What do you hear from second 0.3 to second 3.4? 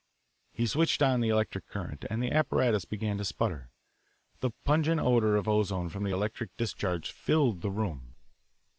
He switched on the electric current, and the apparatus began to